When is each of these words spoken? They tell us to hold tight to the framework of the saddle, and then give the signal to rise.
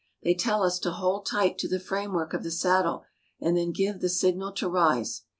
They 0.23 0.33
tell 0.33 0.63
us 0.63 0.79
to 0.79 0.91
hold 0.93 1.27
tight 1.27 1.59
to 1.59 1.67
the 1.67 1.79
framework 1.79 2.33
of 2.33 2.41
the 2.41 2.49
saddle, 2.49 3.05
and 3.39 3.55
then 3.55 3.71
give 3.71 3.99
the 3.99 4.09
signal 4.09 4.51
to 4.53 4.67
rise. 4.67 5.25